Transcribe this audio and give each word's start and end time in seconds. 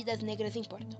Vidas 0.00 0.22
negras 0.22 0.56
importam. 0.56 0.98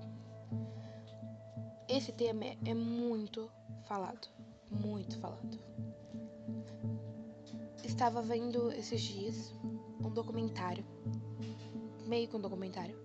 Esse 1.89 2.11
tema 2.11 2.45
é, 2.45 2.57
é 2.65 2.73
muito 2.75 3.49
falado. 3.87 4.27
Muito 4.69 5.17
falado. 5.17 5.57
Estava 7.83 8.21
vendo 8.21 8.71
esses 8.71 9.01
dias 9.01 9.55
um 10.05 10.11
documentário. 10.11 10.85
Meio 12.05 12.27
que 12.27 12.35
um 12.35 12.39
documentário. 12.39 12.95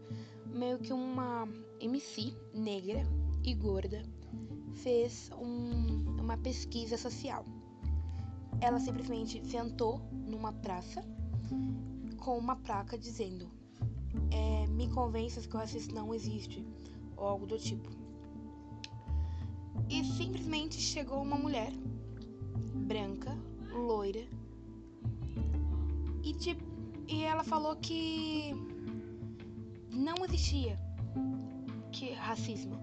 Meio 0.45 0.79
que 0.79 0.93
uma 0.93 1.49
MC 1.81 2.37
negra 2.53 3.03
e 3.43 3.55
gorda 3.55 4.03
fez 4.75 5.31
um, 5.41 6.21
uma 6.21 6.37
pesquisa 6.37 6.99
social. 6.99 7.43
Ela 8.61 8.79
simplesmente 8.81 9.43
sentou 9.47 9.99
numa 10.13 10.53
praça 10.53 11.03
com 12.19 12.37
uma 12.37 12.57
placa 12.57 12.99
dizendo: 12.99 13.56
é, 14.31 14.67
Me 14.69 14.89
convença 14.89 15.41
que 15.41 15.55
o 15.55 15.59
racismo 15.59 15.95
não 15.95 16.15
existe, 16.15 16.65
ou 17.17 17.27
algo 17.27 17.47
do 17.47 17.59
tipo. 17.59 17.89
E 19.89 20.05
simplesmente 20.05 20.77
chegou 20.77 21.23
uma 21.23 21.37
mulher 21.37 21.73
branca, 22.75 23.37
loira, 23.73 24.27
e, 26.27 26.33
tipo, 26.35 26.63
e 27.07 27.23
ela 27.23 27.45
falou 27.45 27.77
que 27.77 28.53
não 29.93 30.25
existia 30.25 30.77
que 31.93 32.13
racismo. 32.13 32.77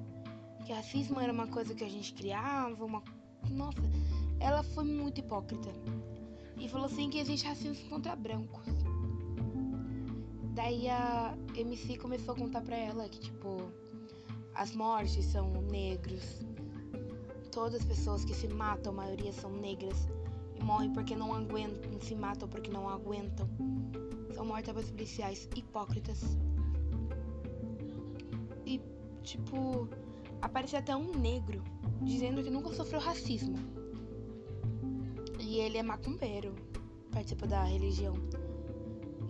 Que 0.65 0.71
racismo 0.71 1.19
era 1.19 1.31
uma 1.31 1.47
coisa 1.47 1.75
que 1.75 1.83
a 1.83 1.89
gente 1.89 2.13
criava, 2.13 2.85
uma. 2.85 3.03
Nossa, 3.49 3.81
ela 4.39 4.63
foi 4.63 4.85
muito 4.85 5.19
hipócrita. 5.19 5.69
E 6.57 6.69
falou 6.69 6.85
assim 6.85 7.09
que 7.09 7.19
existe 7.19 7.45
racismo 7.45 7.89
contra 7.89 8.15
brancos. 8.15 8.82
Daí 10.53 10.87
a 10.87 11.35
MC 11.55 11.97
começou 11.97 12.35
a 12.35 12.37
contar 12.37 12.61
pra 12.61 12.77
ela 12.77 13.09
que, 13.09 13.19
tipo, 13.19 13.71
as 14.53 14.75
mortes 14.75 15.25
são 15.25 15.51
negros. 15.63 16.45
Todas 17.51 17.81
as 17.81 17.85
pessoas 17.85 18.23
que 18.23 18.35
se 18.35 18.47
matam, 18.47 18.93
a 18.93 18.95
maioria 18.95 19.33
são 19.33 19.51
negras. 19.51 20.07
E 20.55 20.63
morrem 20.63 20.93
porque 20.93 21.15
não 21.15 21.33
aguentam, 21.33 21.99
se 21.99 22.13
matam 22.13 22.47
porque 22.47 22.69
não 22.69 22.87
aguentam. 22.87 23.49
São 24.35 24.45
mortas 24.45 24.73
pelos 24.73 24.91
policiais 24.91 25.49
hipócritas. 25.55 26.21
E, 28.63 28.79
tipo, 29.23 29.89
aparece 30.39 30.75
até 30.75 30.95
um 30.95 31.17
negro 31.17 31.63
dizendo 32.03 32.43
que 32.43 32.51
nunca 32.51 32.71
sofreu 32.73 32.99
racismo. 32.99 33.57
E 35.39 35.59
ele 35.59 35.79
é 35.79 35.83
macumbeiro, 35.83 36.53
participa 37.11 37.47
da 37.47 37.63
religião. 37.63 38.13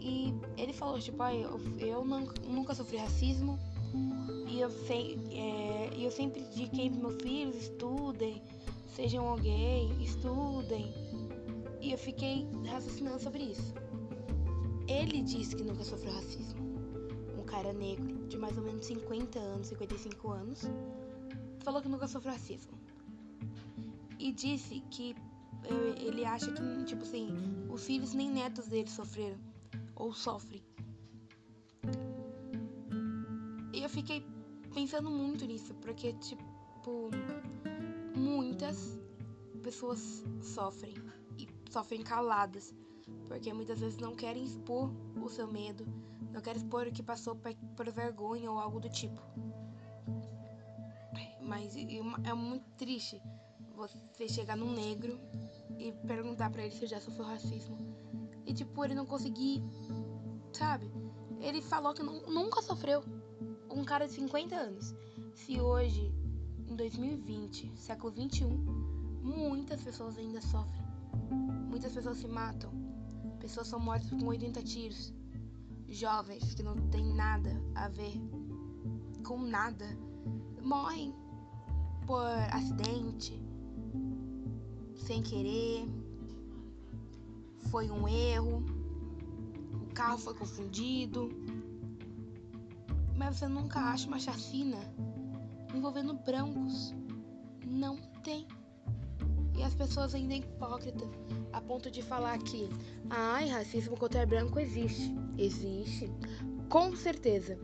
E 0.03 0.33
ele 0.57 0.73
falou, 0.73 0.99
tipo, 0.99 1.23
ah, 1.23 1.33
eu, 1.33 1.57
eu 1.79 2.03
nunca 2.03 2.75
sofri 2.75 2.97
racismo 2.97 3.57
e 4.49 4.59
eu, 4.59 4.69
sei, 4.69 5.17
é, 5.31 5.91
eu 5.97 6.11
sempre 6.11 6.41
indiquei 6.41 6.89
para 6.89 6.99
meus 6.99 7.23
filhos, 7.23 7.55
estudem, 7.55 8.41
sejam 8.93 9.25
alguém, 9.25 10.03
estudem. 10.03 10.93
E 11.79 11.93
eu 11.93 11.97
fiquei 11.97 12.45
raciocinando 12.67 13.21
sobre 13.21 13.43
isso. 13.43 13.73
Ele 14.89 15.21
disse 15.21 15.55
que 15.55 15.63
nunca 15.63 15.85
sofreu 15.85 16.11
racismo. 16.11 16.61
Um 17.39 17.45
cara 17.45 17.71
negro, 17.71 18.27
de 18.27 18.37
mais 18.37 18.57
ou 18.57 18.63
menos 18.63 18.85
50 18.85 19.39
anos, 19.39 19.67
55 19.67 20.31
anos, 20.31 20.63
falou 21.59 21.81
que 21.81 21.87
nunca 21.87 22.09
sofreu 22.09 22.33
racismo. 22.33 22.77
E 24.19 24.33
disse 24.33 24.81
que 24.91 25.15
eh, 25.63 25.95
ele 26.05 26.25
acha 26.25 26.51
que, 26.51 26.83
tipo 26.83 27.03
assim, 27.03 27.29
os 27.69 27.85
filhos 27.85 28.13
nem 28.13 28.29
netos 28.29 28.67
dele 28.67 28.89
sofreram 28.89 29.52
ou 29.95 30.13
sofrem. 30.13 30.63
E 33.73 33.81
eu 33.83 33.89
fiquei 33.89 34.25
pensando 34.73 35.09
muito 35.09 35.45
nisso, 35.45 35.73
porque, 35.75 36.13
tipo, 36.13 37.09
muitas 38.15 38.99
pessoas 39.61 40.23
sofrem 40.41 40.93
e 41.37 41.47
sofrem 41.71 42.01
caladas, 42.01 42.73
porque 43.27 43.53
muitas 43.53 43.79
vezes 43.79 43.97
não 43.97 44.15
querem 44.15 44.43
expor 44.43 44.91
o 45.21 45.29
seu 45.29 45.47
medo, 45.47 45.85
não 46.31 46.41
querem 46.41 46.61
expor 46.61 46.87
o 46.87 46.91
que 46.91 47.03
passou 47.03 47.35
por 47.75 47.91
vergonha 47.91 48.51
ou 48.51 48.59
algo 48.59 48.79
do 48.79 48.89
tipo. 48.89 49.21
Mas 51.41 51.75
é 51.75 52.33
muito 52.33 52.69
triste 52.77 53.21
você 53.75 54.27
chegar 54.27 54.55
num 54.55 54.71
negro 54.71 55.19
e 55.77 55.91
perguntar 56.07 56.49
para 56.49 56.63
ele 56.63 56.73
se 56.73 56.85
já 56.87 56.99
sofreu 56.99 57.25
racismo 57.25 57.77
e, 58.45 58.53
tipo, 58.53 58.83
ele 58.83 58.93
não 58.93 59.05
conseguir, 59.05 59.63
sabe? 60.51 60.91
Ele 61.39 61.61
falou 61.61 61.93
que 61.93 62.03
não, 62.03 62.21
nunca 62.27 62.61
sofreu. 62.61 63.03
Um 63.69 63.83
cara 63.83 64.05
de 64.05 64.13
50 64.13 64.55
anos. 64.55 64.95
Se 65.33 65.59
hoje, 65.59 66.13
em 66.67 66.75
2020, 66.75 67.71
século 67.75 68.11
21, 68.13 68.49
muitas 69.21 69.81
pessoas 69.81 70.17
ainda 70.17 70.41
sofrem. 70.41 70.83
Muitas 71.69 71.93
pessoas 71.93 72.17
se 72.17 72.27
matam. 72.27 72.71
Pessoas 73.39 73.67
são 73.67 73.79
mortas 73.79 74.09
com 74.09 74.25
80 74.27 74.61
tiros. 74.61 75.13
Jovens 75.87 76.53
que 76.53 76.63
não 76.63 76.75
tem 76.89 77.13
nada 77.13 77.61
a 77.75 77.87
ver 77.87 78.13
com 79.23 79.37
nada 79.37 79.85
morrem 80.61 81.13
por 82.05 82.25
acidente, 82.51 83.41
sem 84.95 85.21
querer, 85.21 85.87
foi 87.73 87.89
um 87.89 88.07
erro, 88.07 88.63
o 89.81 89.93
carro 89.95 90.19
foi 90.19 90.35
confundido. 90.35 91.31
Mas 93.17 93.37
você 93.37 93.47
nunca 93.47 93.79
acha 93.79 94.07
uma 94.07 94.19
chacina 94.19 94.77
envolvendo 95.73 96.13
brancos. 96.13 96.93
Não 97.65 97.97
tem. 98.23 98.47
E 99.57 99.63
as 99.63 99.73
pessoas 99.73 100.13
ainda 100.13 100.35
é 100.35 100.37
hipócritas 100.37 101.09
a 101.51 101.59
ponto 101.59 101.89
de 101.89 102.03
falar 102.03 102.37
que, 102.37 102.69
ai, 103.09 103.49
racismo 103.49 103.97
contra 103.97 104.23
branco 104.23 104.59
existe. 104.59 105.11
Existe. 105.35 106.11
Com 106.69 106.95
certeza. 106.95 107.57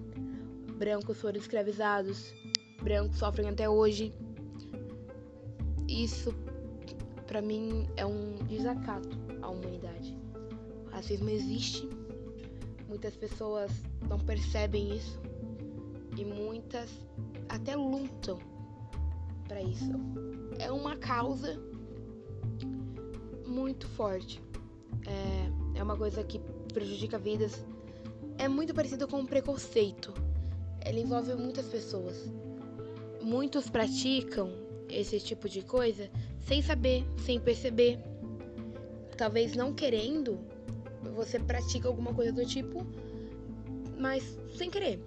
Brancos 0.80 1.22
foram 1.22 1.38
escravizados. 1.38 2.34
Brancos 2.81 3.19
sofrem 3.19 3.48
até 3.48 3.69
hoje. 3.69 4.12
Isso, 5.88 6.34
para 7.28 7.44
mim, 7.44 7.88
é 7.96 8.08
um 8.08 8.38
desacato 8.48 9.30
à 9.42 9.50
humanidade. 9.50 9.99
Racismo 11.00 11.30
existe, 11.30 11.90
muitas 12.90 13.16
pessoas 13.16 13.72
não 14.10 14.20
percebem 14.20 14.98
isso 14.98 15.18
e 16.18 16.26
muitas 16.26 16.90
até 17.48 17.74
lutam 17.74 18.38
para 19.48 19.62
isso. 19.62 19.90
É 20.60 20.70
uma 20.70 20.98
causa 20.98 21.58
muito 23.48 23.88
forte. 23.88 24.42
É, 25.08 25.80
é 25.80 25.82
uma 25.82 25.96
coisa 25.96 26.22
que 26.22 26.38
prejudica 26.74 27.18
vidas. 27.18 27.66
É 28.38 28.50
muito 28.50 28.74
parecido 28.74 29.08
com 29.08 29.22
o 29.22 29.26
preconceito. 29.26 30.14
Ele 30.86 31.00
envolve 31.00 31.34
muitas 31.34 31.68
pessoas. 31.68 32.30
Muitos 33.22 33.70
praticam 33.70 34.52
esse 34.90 35.18
tipo 35.22 35.48
de 35.48 35.62
coisa 35.62 36.12
sem 36.42 36.62
saber, 36.62 37.06
sem 37.26 37.40
perceber 37.40 38.00
talvez 39.16 39.56
não 39.56 39.74
querendo, 39.74 40.40
você 41.16 41.40
pratica 41.40 41.88
alguma 41.88 42.14
coisa 42.14 42.32
do 42.32 42.46
tipo, 42.46 42.86
mas 43.98 44.38
sem 44.56 44.70
querer. 44.70 45.00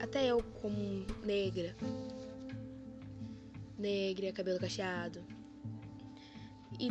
Até 0.00 0.26
eu, 0.26 0.42
como 0.60 1.04
negra, 1.24 1.76
negra, 3.78 4.32
cabelo 4.32 4.58
cacheado, 4.58 5.22
e 6.78 6.88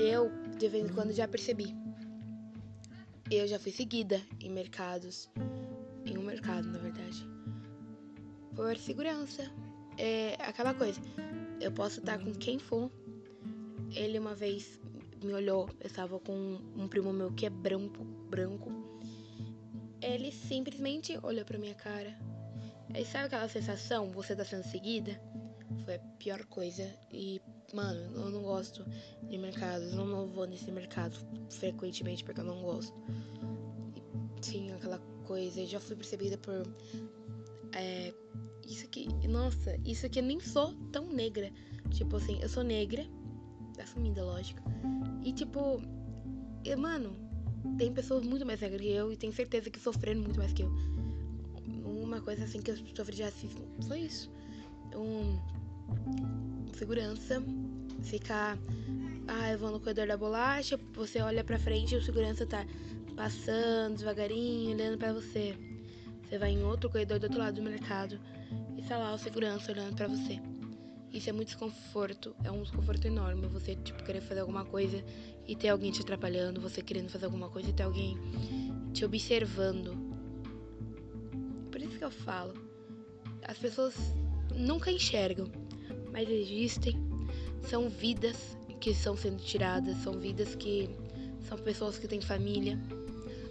eu, 0.00 0.30
de 0.58 0.68
vez 0.68 0.84
em 0.84 0.92
quando, 0.94 1.12
já 1.12 1.28
percebi. 1.28 1.74
Eu 3.30 3.46
já 3.46 3.58
fui 3.58 3.72
seguida 3.72 4.20
em 4.40 4.50
mercados, 4.50 5.30
em 6.04 6.18
um 6.18 6.22
mercado, 6.22 6.68
na 6.68 6.78
verdade, 6.78 7.26
por 8.54 8.76
segurança. 8.76 9.50
É 9.98 10.34
aquela 10.40 10.74
coisa, 10.74 11.00
eu 11.60 11.70
posso 11.72 12.00
estar 12.00 12.18
com 12.18 12.32
quem 12.32 12.58
for. 12.58 12.90
Ele 13.94 14.18
uma 14.18 14.34
vez 14.34 14.80
me 15.22 15.32
olhou. 15.32 15.68
Eu 15.80 15.86
estava 15.86 16.18
com 16.18 16.60
um 16.76 16.88
primo 16.88 17.12
meu 17.12 17.32
que 17.32 17.46
é 17.46 17.50
branco, 17.50 18.04
branco. 18.04 18.70
Ele 20.00 20.32
simplesmente 20.32 21.18
olhou 21.22 21.44
pra 21.44 21.58
minha 21.58 21.74
cara. 21.74 22.16
E 22.94 23.04
sabe 23.04 23.26
aquela 23.26 23.48
sensação, 23.48 24.10
você 24.10 24.36
tá 24.36 24.44
sendo 24.44 24.64
seguida? 24.64 25.18
Foi 25.84 25.94
a 25.94 25.98
pior 26.18 26.44
coisa. 26.46 26.88
E, 27.10 27.40
mano, 27.72 28.00
eu 28.14 28.30
não 28.30 28.42
gosto 28.42 28.84
de 29.22 29.38
mercados. 29.38 29.92
Eu 29.92 30.04
não 30.04 30.26
vou 30.28 30.46
nesse 30.46 30.70
mercado 30.70 31.16
frequentemente 31.50 32.22
porque 32.24 32.40
eu 32.40 32.44
não 32.44 32.60
gosto. 32.60 32.94
E 33.96 34.40
tinha 34.40 34.76
aquela 34.76 34.98
coisa. 35.24 35.60
Eu 35.60 35.66
já 35.66 35.80
fui 35.80 35.96
percebida 35.96 36.36
por. 36.38 36.66
É, 37.74 38.12
isso 38.66 38.84
aqui. 38.84 39.08
Nossa, 39.26 39.78
isso 39.84 40.04
aqui 40.06 40.18
eu 40.18 40.24
nem 40.24 40.40
sou 40.40 40.74
tão 40.90 41.06
negra. 41.06 41.50
Tipo 41.90 42.16
assim, 42.16 42.38
eu 42.42 42.48
sou 42.48 42.62
negra. 42.62 43.06
Assumida, 43.78 44.24
lógico. 44.24 44.60
E 45.24 45.32
tipo, 45.32 45.82
e, 46.64 46.76
mano, 46.76 47.16
tem 47.78 47.92
pessoas 47.92 48.24
muito 48.24 48.44
mais 48.46 48.60
negras 48.60 48.80
que 48.80 48.90
eu 48.90 49.12
e 49.12 49.16
tenho 49.16 49.32
certeza 49.32 49.70
que 49.70 49.80
sofreram 49.80 50.20
muito 50.20 50.38
mais 50.38 50.52
que 50.52 50.62
eu. 50.62 50.72
uma 51.84 52.20
coisa 52.20 52.44
assim 52.44 52.60
que 52.60 52.70
eu 52.70 52.76
sofri 52.94 53.16
de 53.16 53.22
racismo 53.22 53.60
foi 53.86 54.00
isso. 54.00 54.30
Um 54.94 55.38
segurança 56.74 57.42
ficar. 58.02 58.58
Ah, 59.26 59.52
eu 59.52 59.58
vou 59.58 59.70
no 59.70 59.78
corredor 59.78 60.06
da 60.06 60.16
bolacha, 60.16 60.78
você 60.94 61.20
olha 61.20 61.44
pra 61.44 61.58
frente 61.58 61.94
e 61.94 61.98
o 61.98 62.02
segurança 62.02 62.44
tá 62.44 62.66
passando 63.14 63.96
devagarinho, 63.96 64.74
olhando 64.74 64.98
para 64.98 65.12
você. 65.12 65.56
Você 66.24 66.38
vai 66.38 66.50
em 66.50 66.62
outro 66.64 66.90
corredor 66.90 67.18
do 67.18 67.24
outro 67.24 67.38
lado 67.38 67.54
do 67.54 67.62
mercado 67.62 68.18
e 68.76 68.82
tá 68.82 68.98
lá 68.98 69.14
o 69.14 69.18
segurança 69.18 69.70
olhando 69.70 69.94
para 69.94 70.08
você. 70.08 70.40
Isso 71.12 71.28
é 71.28 71.32
muito 71.32 71.48
desconforto, 71.48 72.34
é 72.42 72.50
um 72.50 72.62
desconforto 72.62 73.06
enorme. 73.06 73.46
Você, 73.48 73.76
tipo, 73.76 74.02
querer 74.02 74.22
fazer 74.22 74.40
alguma 74.40 74.64
coisa 74.64 75.04
e 75.46 75.54
ter 75.54 75.68
alguém 75.68 75.92
te 75.92 76.00
atrapalhando, 76.00 76.60
você 76.60 76.80
querendo 76.80 77.10
fazer 77.10 77.26
alguma 77.26 77.50
coisa 77.50 77.68
e 77.68 77.72
ter 77.72 77.82
alguém 77.82 78.16
te 78.94 79.04
observando. 79.04 79.94
Por 81.70 81.82
isso 81.82 81.98
que 81.98 82.04
eu 82.04 82.10
falo. 82.10 82.54
As 83.42 83.58
pessoas 83.58 83.94
nunca 84.54 84.90
enxergam, 84.90 85.46
mas 86.10 86.28
existem. 86.30 86.96
São 87.62 87.88
vidas 87.88 88.56
que 88.80 88.90
estão 88.90 89.16
sendo 89.16 89.40
tiradas, 89.42 89.96
são 89.98 90.14
vidas 90.14 90.54
que 90.54 90.88
são 91.40 91.58
pessoas 91.58 91.98
que 91.98 92.08
têm 92.08 92.20
família. 92.20 92.78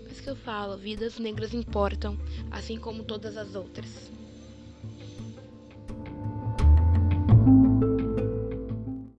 Por 0.01 0.11
isso 0.11 0.23
que 0.23 0.29
eu 0.29 0.35
falo, 0.35 0.77
vidas 0.77 1.19
negras 1.19 1.53
importam, 1.53 2.17
assim 2.49 2.77
como 2.77 3.03
todas 3.03 3.37
as 3.37 3.55
outras. 3.55 4.11